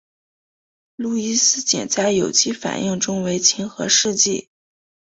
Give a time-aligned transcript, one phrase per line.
[0.95, 4.49] 路易斯碱在有机反应中为亲核试剂。